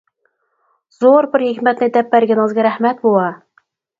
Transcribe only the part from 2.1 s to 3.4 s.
بەرگىنىڭىزگە رەھمەت بوۋا.